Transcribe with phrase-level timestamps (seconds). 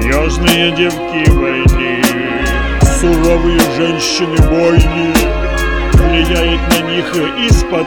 [0.00, 2.02] Серьезные девки в войне
[3.00, 5.12] Суровые женщины бойни
[5.92, 7.14] Влияет на них
[7.46, 7.86] из-под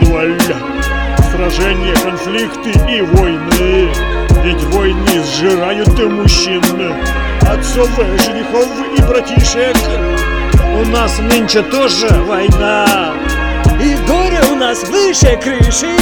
[1.31, 3.89] Сражения, конфликты и войны.
[4.43, 6.61] Ведь войны сжирают мужчин
[7.49, 9.75] Отцов, женихов и братишек.
[10.81, 13.13] У нас нынче тоже война
[13.81, 15.97] И горе у нас выше крыши.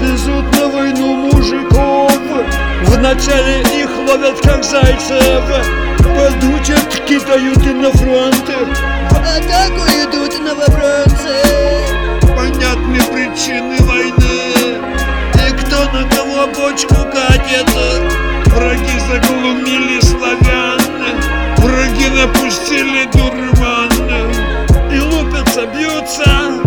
[0.00, 2.12] Везут на войну мужиков
[3.02, 5.44] Вначале их ловят как зайцев.
[5.98, 8.50] Подучат, кидают и на фронт
[9.36, 11.36] атаку идут новобранцы
[12.36, 14.80] Понятны причины войны.
[15.34, 17.68] И кто на кого бочку катит.
[18.46, 20.80] Враги заглумили славян
[21.58, 23.90] Враги напустили дурман
[24.92, 26.60] И лупятся, бьются.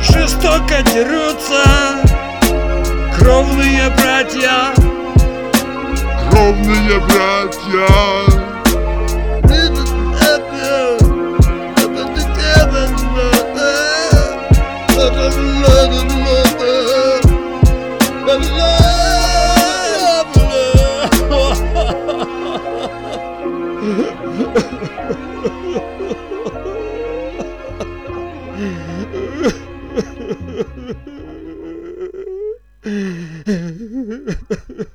[0.00, 1.64] Жестоко дерутся.
[3.18, 4.89] Кровные братья
[6.40, 7.86] Duchownie bracia
[14.90, 15.30] Ha ha
[33.96, 34.89] ha ha.